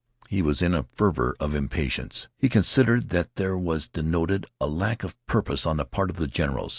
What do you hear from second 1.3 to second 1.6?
of